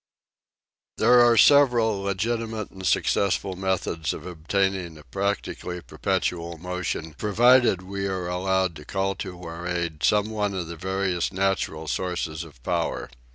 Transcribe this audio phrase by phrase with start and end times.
[0.97, 4.97] 38 THE SEVEN FOLLIES OF SCIENCE There are several legitimate and successful methods of obtaining
[4.97, 10.55] a practically perpetual motion, provided we are allowed to call to our aid some one
[10.55, 13.11] of the various natural sources of power.